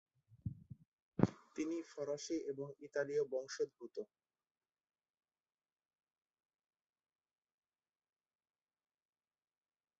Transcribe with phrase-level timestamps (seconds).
[1.55, 3.95] তিনি ফরাসি এবং ইতালীয় বংশোদ্ভূত।